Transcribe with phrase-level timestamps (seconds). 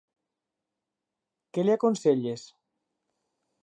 [1.59, 2.51] Què li aconselles?